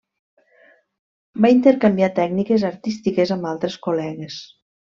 Va 1.45 1.51
intercanviar 1.57 2.11
tècniques 2.21 2.67
artístiques 2.73 3.37
amb 3.39 3.51
altres 3.55 3.81
col·legues. 3.89 4.43